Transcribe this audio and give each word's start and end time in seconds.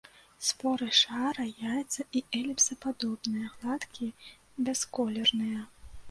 Споры 0.45 0.85
шара-, 0.99 1.43
яйца- 1.71 2.05
і 2.19 2.23
эліпсападобныя, 2.39 3.51
гладкія, 3.57 4.31
бясколерныя. 4.71 5.61